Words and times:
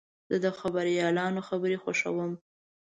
زه 0.29 0.35
د 0.45 0.47
خبریالانو 0.59 1.39
خبرې 1.49 1.77
خوښوم. 1.83 2.31